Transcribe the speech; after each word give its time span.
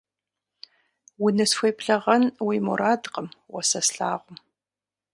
Унысхуеблэгъэн 1.23 2.23
уи 2.45 2.57
мурадкъым 2.65 3.27
уэ 3.53 3.61
сэ 3.69 3.81
слъагъум. 3.87 4.37